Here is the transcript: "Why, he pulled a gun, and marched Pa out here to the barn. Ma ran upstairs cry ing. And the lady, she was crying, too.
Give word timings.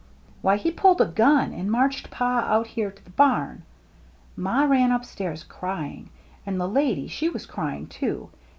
"Why, 0.41 0.57
he 0.57 0.71
pulled 0.71 0.99
a 0.99 1.05
gun, 1.05 1.53
and 1.53 1.71
marched 1.71 2.09
Pa 2.09 2.39
out 2.49 2.65
here 2.65 2.89
to 2.89 3.03
the 3.05 3.11
barn. 3.11 3.61
Ma 4.35 4.63
ran 4.63 4.91
upstairs 4.91 5.43
cry 5.43 5.85
ing. 5.89 6.09
And 6.43 6.59
the 6.59 6.67
lady, 6.67 7.07
she 7.07 7.29
was 7.29 7.45
crying, 7.45 7.85
too. 7.85 8.31